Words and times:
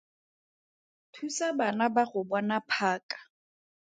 Thusa 1.13 1.47
bana 1.57 1.85
ba 1.95 2.03
go 2.11 2.19
bona 2.29 2.57
phaka. 2.71 3.19